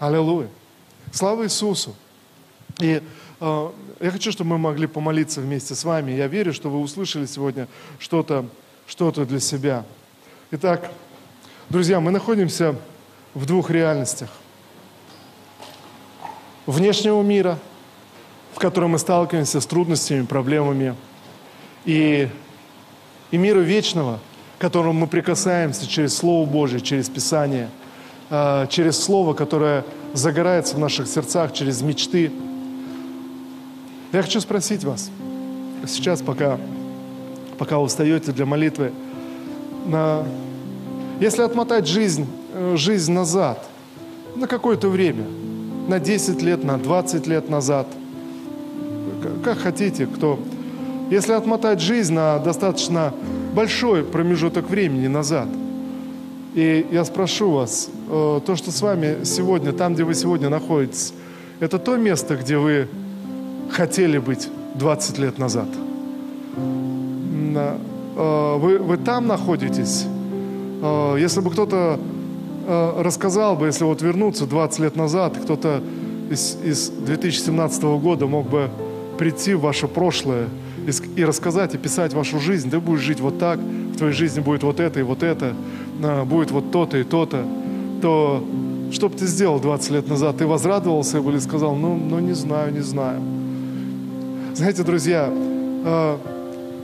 [0.00, 0.48] Аллилуйя.
[1.12, 1.94] Слава Иисусу.
[2.80, 3.00] И
[3.42, 6.12] я хочу, чтобы мы могли помолиться вместе с вами.
[6.12, 7.66] Я верю, что вы услышали сегодня
[7.98, 8.46] что-то
[8.86, 9.84] что для себя.
[10.52, 10.92] Итак,
[11.68, 12.76] друзья, мы находимся
[13.34, 14.28] в двух реальностях.
[16.66, 17.58] Внешнего мира,
[18.54, 20.94] в котором мы сталкиваемся с трудностями, проблемами,
[21.84, 22.28] и,
[23.32, 24.20] и мира вечного,
[24.58, 27.70] к которому мы прикасаемся через Слово Божье, через Писание,
[28.30, 32.30] а, через Слово, которое загорается в наших сердцах, через мечты–
[34.12, 35.10] я хочу спросить вас,
[35.86, 36.58] сейчас, пока,
[37.58, 38.92] пока вы встаете для молитвы,
[39.86, 40.24] на,
[41.18, 43.64] если отмотать жизнь, э, жизнь назад,
[44.36, 45.24] на какое-то время,
[45.88, 47.86] на 10 лет, на 20 лет назад,
[49.42, 50.38] как хотите, кто.
[51.10, 53.12] Если отмотать жизнь на достаточно
[53.54, 55.48] большой промежуток времени назад,
[56.54, 61.14] и я спрошу вас, э, то, что с вами сегодня, там, где вы сегодня находитесь,
[61.60, 62.88] это то место, где вы
[63.72, 65.68] хотели быть 20 лет назад?
[68.14, 70.06] Э, вы, вы там находитесь?
[70.82, 71.98] Э, если бы кто-то
[72.66, 75.82] э, рассказал бы, если вот вернуться 20 лет назад, кто-то
[76.30, 78.70] из, из 2017 года мог бы
[79.18, 80.48] прийти в ваше прошлое
[80.86, 84.40] и, и рассказать, и писать вашу жизнь, ты будешь жить вот так, в твоей жизни
[84.40, 85.54] будет вот это и вот это,
[86.24, 87.44] будет вот то-то и то-то,
[88.00, 88.44] то
[88.90, 90.36] что бы ты сделал 20 лет назад?
[90.38, 93.20] Ты возрадовался или сказал, ну, ну не знаю, не знаю.
[94.54, 96.16] Знаете, друзья, э,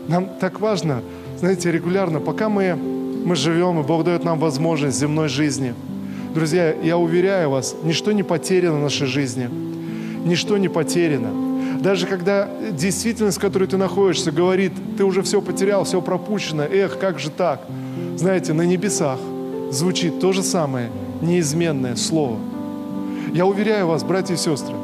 [0.09, 1.03] нам так важно,
[1.39, 5.75] знаете, регулярно, пока мы, мы живем, и Бог дает нам возможность земной жизни.
[6.35, 9.51] Друзья, я уверяю вас, ничто не потеряно в нашей жизни.
[10.25, 11.29] Ничто не потеряно.
[11.81, 16.99] Даже когда действительность, в которой ты находишься, говорит, ты уже все потерял, все пропущено, эх,
[16.99, 17.61] как же так?
[18.16, 19.19] Знаете, на небесах
[19.71, 20.89] звучит то же самое
[21.21, 22.39] неизменное слово.
[23.35, 24.75] Я уверяю вас, братья и сестры,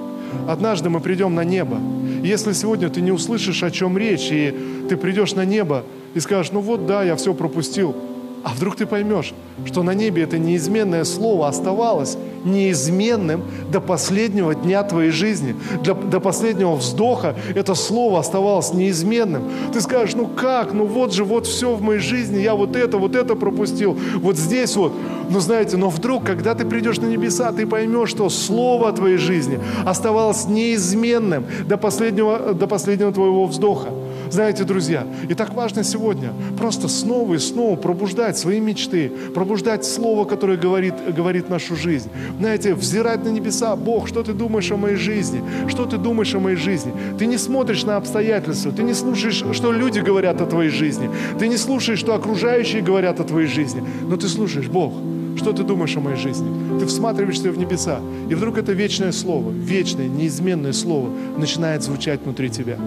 [0.46, 1.78] однажды мы придем на небо,
[2.24, 4.54] если сегодня ты не услышишь, о чем речь, и
[4.88, 7.94] ты придешь на небо и скажешь, ну вот да, я все пропустил,
[8.42, 9.34] а вдруг ты поймешь,
[9.66, 16.20] что на небе это неизменное слово оставалось неизменным до последнего дня твоей жизни, до, до
[16.20, 19.44] последнего вздоха это слово оставалось неизменным.
[19.72, 22.98] Ты скажешь, ну как, ну вот же, вот все в моей жизни, я вот это,
[22.98, 24.92] вот это пропустил, вот здесь вот.
[25.30, 29.58] Но знаете, но вдруг, когда ты придешь на небеса, ты поймешь, что слово твоей жизни
[29.84, 33.88] оставалось неизменным до последнего, до последнего твоего вздоха.
[34.34, 40.24] Знаете, друзья, и так важно сегодня просто снова и снова пробуждать свои мечты, пробуждать Слово,
[40.24, 42.10] которое говорит, говорит нашу жизнь.
[42.40, 45.40] Знаете, взирать на небеса, Бог, что ты думаешь о моей жизни?
[45.68, 46.92] Что ты думаешь о моей жизни?
[47.16, 51.08] Ты не смотришь на обстоятельства, ты не слушаешь, что люди говорят о твоей жизни,
[51.38, 54.94] ты не слушаешь, что окружающие говорят о твоей жизни, но ты слушаешь, Бог,
[55.36, 56.80] что ты думаешь о моей жизни?
[56.80, 61.08] Ты всматриваешься в небеса, и вдруг это вечное слово, вечное, неизменное слово
[61.38, 62.78] начинает звучать внутри тебя.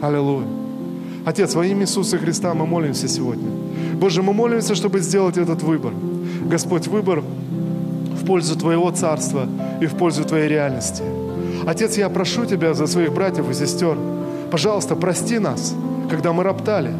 [0.00, 0.57] Аллилуйя.
[1.28, 3.50] Отец, во имя Иисуса Христа мы молимся сегодня.
[4.00, 5.92] Боже, мы молимся, чтобы сделать этот выбор.
[6.46, 9.46] Господь, выбор в пользу Твоего Царства
[9.78, 11.02] и в пользу Твоей реальности.
[11.66, 13.98] Отец, я прошу Тебя за своих братьев и сестер.
[14.50, 15.74] Пожалуйста, прости нас,
[16.08, 16.94] когда мы роптали.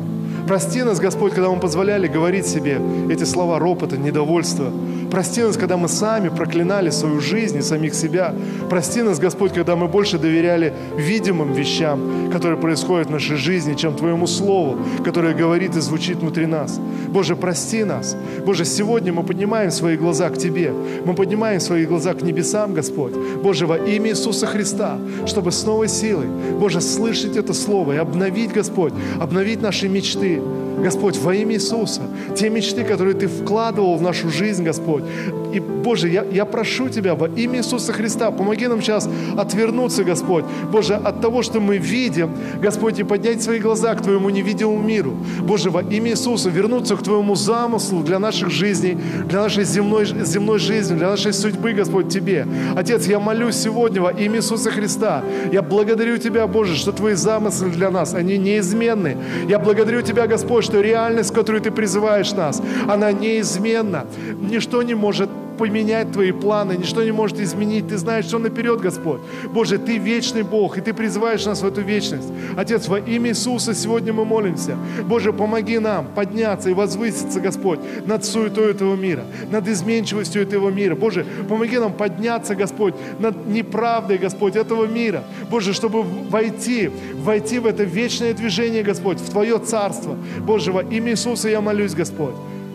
[0.46, 4.70] Прости нас, Господь, когда мы позволяли говорить себе эти слова ропота, недовольства.
[5.10, 8.34] Прости нас, когда мы сами проклинали свою жизнь и самих себя.
[8.68, 13.94] Прости нас, Господь, когда мы больше доверяли видимым вещам, которые происходят в нашей жизни, чем
[13.94, 16.78] Твоему Слову, которое говорит и звучит внутри нас.
[17.08, 18.16] Боже, прости нас.
[18.44, 20.72] Боже, сегодня мы поднимаем свои глаза к Тебе.
[21.04, 23.14] Мы поднимаем свои глаза к небесам, Господь.
[23.42, 26.26] Боже, во имя Иисуса Христа, чтобы с новой силой,
[26.58, 30.40] Боже, слышать это Слово и обновить, Господь, обновить наши мечты,
[30.82, 32.02] Господь, во имя Иисуса,
[32.36, 35.04] те мечты, которые Ты вкладывал в нашу жизнь, Господь.
[35.52, 40.44] И, Боже, я, я прошу Тебя во имя Иисуса Христа, помоги нам сейчас отвернуться, Господь,
[40.70, 45.16] Боже, от того, что мы видим, Господь, и поднять свои глаза к Твоему невидимому миру.
[45.40, 50.58] Боже, во имя Иисуса вернуться к Твоему замыслу для наших жизней, для нашей земной, земной
[50.58, 52.46] жизни, для нашей судьбы, Господь, Тебе.
[52.76, 55.22] Отец, я молюсь сегодня во имя Иисуса Христа.
[55.52, 59.16] Я благодарю Тебя, Боже, что Твои замыслы для нас, они неизменны.
[59.48, 64.06] Я благодарю Тебя, Господь, что реальность, которую Ты призываешь нас, она неизменна.
[64.40, 67.88] Ничто не может поменять Твои планы, ничто не может изменить.
[67.88, 69.20] Ты знаешь все наперед, Господь.
[69.52, 72.28] Боже, Ты вечный Бог, и Ты призываешь нас в эту вечность.
[72.56, 74.76] Отец, во имя Иисуса сегодня мы молимся.
[75.04, 80.94] Боже, помоги нам подняться и возвыситься, Господь, над суетой этого мира, над изменчивостью этого мира.
[80.94, 85.24] Боже, помоги нам подняться, Господь, над неправдой, Господь, этого мира.
[85.50, 90.16] Боже, чтобы войти, войти в это вечное движение, Господь, в Твое Царство.
[90.40, 92.34] Боже, во имя Иисуса я молюсь, Господь.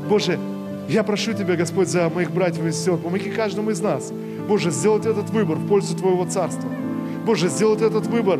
[0.09, 0.37] Боже,
[0.89, 4.11] я прошу Тебя, Господь, за моих братьев и сестер, помоги каждому из нас,
[4.47, 6.69] Боже, сделать этот выбор в пользу Твоего Царства.
[7.25, 8.39] Боже, сделать этот выбор,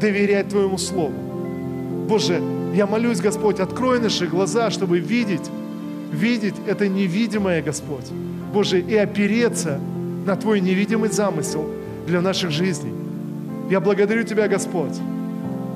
[0.00, 1.14] доверять Твоему Слову.
[2.08, 2.40] Боже,
[2.74, 5.50] я молюсь, Господь, открой наши глаза, чтобы видеть,
[6.12, 8.06] видеть это невидимое, Господь.
[8.52, 9.80] Боже, и опереться
[10.26, 11.66] на Твой невидимый замысел
[12.06, 12.92] для наших жизней.
[13.70, 14.96] Я благодарю Тебя, Господь.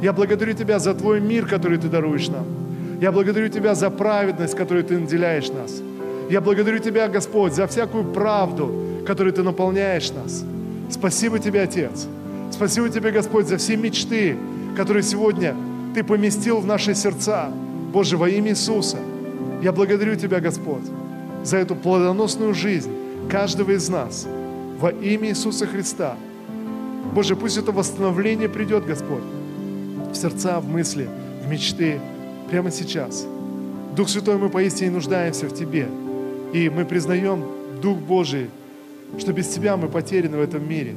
[0.03, 2.58] Я благодарю Тебя за Твой мир, который Ты даруешь нам.
[3.01, 5.81] Я благодарю Тебя за праведность, которой Ты наделяешь нас.
[6.29, 10.45] Я благодарю Тебя, Господь, за всякую правду, которой Ты наполняешь нас.
[10.91, 12.09] Спасибо Тебе, Отец.
[12.51, 14.37] Спасибо Тебе, Господь, за все мечты,
[14.77, 15.55] которые сегодня
[15.95, 17.51] Ты поместил в наши сердца.
[17.93, 18.99] Боже, во имя Иисуса,
[19.63, 20.85] я благодарю Тебя, Господь,
[21.45, 22.91] за эту плодоносную жизнь
[23.31, 24.27] каждого из нас.
[24.81, 26.17] Во имя Иисуса Христа.
[27.15, 29.23] Боже, пусть это восстановление придет, Господь,
[30.13, 31.09] в сердца, в мысли,
[31.45, 32.01] в мечты
[32.49, 33.27] прямо сейчас.
[33.97, 35.89] Дух Святой, мы поистине нуждаемся в Тебе.
[36.53, 37.45] И мы признаем,
[37.83, 38.49] Дух Божий,
[39.19, 40.95] что без Тебя мы потеряны в этом мире.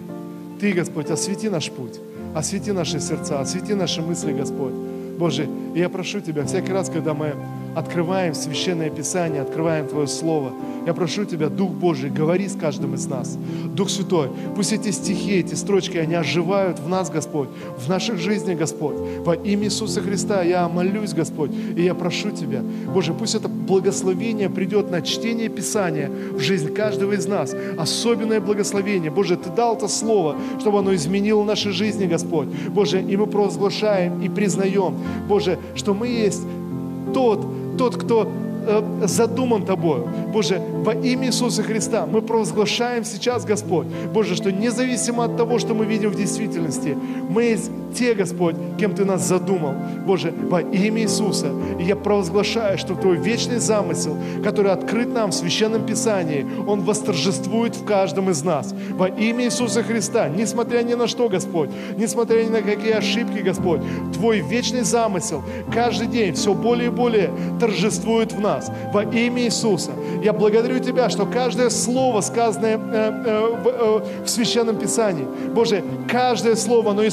[0.60, 2.00] Ты, Господь, освети наш путь,
[2.36, 4.74] освети наши сердца, освети наши мысли, Господь.
[5.18, 7.36] Боже, и я прошу Тебя, всякий раз, когда мы
[7.76, 10.52] открываем Священное Писание, открываем Твое Слово.
[10.86, 13.38] Я прошу Тебя, Дух Божий, говори с каждым из нас.
[13.76, 18.58] Дух Святой, пусть эти стихи, эти строчки, они оживают в нас, Господь, в наших жизнях,
[18.58, 18.96] Господь.
[19.20, 22.62] Во имя Иисуса Христа я молюсь, Господь, и я прошу Тебя,
[22.94, 27.56] Боже, пусть это благословение придет на чтение Писания в жизнь каждого из нас.
[27.78, 29.12] Особенное благословение.
[29.12, 32.48] Боже, Ты дал это Слово, чтобы оно изменило наши жизни, Господь.
[32.70, 34.96] Боже, и мы провозглашаем и признаем,
[35.28, 36.42] Боже, что мы есть
[37.14, 37.46] тот,
[37.82, 38.28] тот, кто
[38.68, 40.08] э, задуман Тобою.
[40.32, 45.74] Боже, во имя Иисуса Христа мы провозглашаем сейчас, Господь, Боже, что независимо от того, что
[45.74, 46.96] мы видим в действительности,
[47.30, 47.58] мы
[47.94, 49.74] те, Господь, кем Ты нас задумал.
[50.06, 51.48] Боже, во имя Иисуса.
[51.80, 57.86] Я провозглашаю, что Твой вечный замысел, который открыт нам в Священном Писании, он восторжествует в
[57.86, 58.74] каждом из нас.
[58.92, 63.82] Во имя Иисуса Христа, несмотря ни на что, Господь, несмотря ни на какие ошибки, Господь,
[64.14, 68.72] Твой вечный замысел каждый день все более и более торжествует в нас.
[68.94, 69.92] Во имя Иисуса.
[70.24, 75.84] Я благодарю Тебя, что каждое слово, сказанное э, э, в, э, в Священном Писании, Боже,
[76.08, 77.08] каждое слово, оно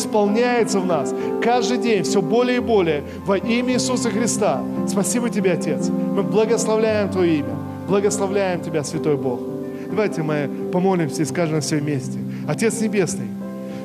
[0.68, 1.14] исполняется в нас.
[1.42, 4.62] Каждый день все более и более во имя Иисуса Христа.
[4.86, 5.88] Спасибо Тебе, Отец.
[5.88, 7.56] Мы благословляем Твое имя.
[7.88, 9.40] Благословляем Тебя, Святой Бог.
[9.88, 12.18] Давайте мы помолимся и скажем все вместе.
[12.46, 13.28] Отец Небесный,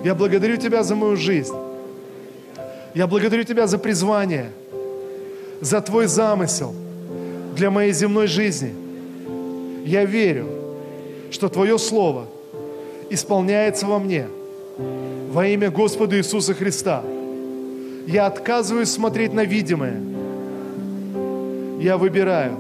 [0.04, 1.56] я благодарю Тебя за мою жизнь.
[2.94, 4.52] Я благодарю Тебя за призвание,
[5.62, 6.74] за Твой замысел
[7.56, 8.74] для моей земной жизни.
[9.86, 10.48] Я верю,
[11.32, 12.26] что Твое Слово
[13.10, 14.28] исполняется во мне
[15.34, 17.04] во имя Господа Иисуса Христа.
[18.06, 20.00] Я отказываюсь смотреть на видимое.
[21.80, 22.56] Я выбираю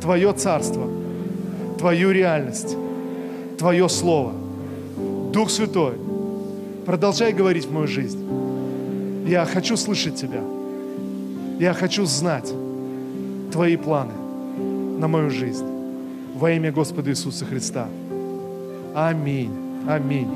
[0.00, 0.86] Твое Царство,
[1.76, 2.76] Твою реальность,
[3.58, 4.34] Твое Слово.
[5.32, 5.94] Дух Святой,
[6.86, 8.24] продолжай говорить в мою жизнь.
[9.26, 10.42] Я хочу слышать Тебя.
[11.58, 12.52] Я хочу знать
[13.50, 14.14] Твои планы
[15.00, 15.66] на мою жизнь.
[16.36, 17.88] Во имя Господа Иисуса Христа.
[18.94, 19.50] Аминь.
[19.88, 20.28] Аминь.